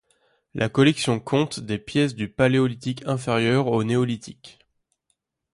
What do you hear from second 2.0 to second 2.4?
du